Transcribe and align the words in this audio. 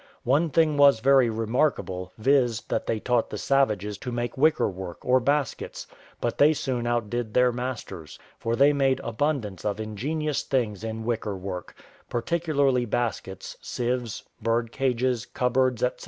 One 0.23 0.49
thing 0.49 0.77
was 0.77 0.99
very 0.99 1.29
remarkable, 1.29 2.11
viz. 2.17 2.61
that 2.69 2.87
they 2.87 2.99
taught 2.99 3.29
the 3.29 3.37
savages 3.37 3.99
to 3.99 4.11
make 4.11 4.35
wicker 4.35 4.67
work, 4.67 5.05
or 5.05 5.19
baskets, 5.19 5.85
but 6.19 6.39
they 6.39 6.53
soon 6.53 6.87
outdid 6.87 7.35
their 7.35 7.51
masters: 7.51 8.17
for 8.39 8.55
they 8.55 8.73
made 8.73 8.99
abundance 9.03 9.63
of 9.63 9.79
ingenious 9.79 10.41
things 10.41 10.83
in 10.83 11.03
wicker 11.05 11.37
work, 11.37 11.75
particularly 12.09 12.85
baskets, 12.85 13.55
sieves, 13.61 14.23
bird 14.41 14.71
cages, 14.71 15.27
cupboards, 15.27 15.81
&c. 15.83 15.89